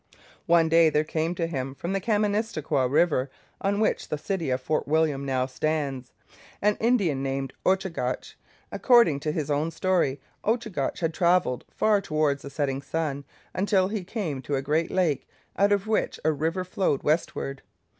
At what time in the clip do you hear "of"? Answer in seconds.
4.49-4.59, 15.71-15.85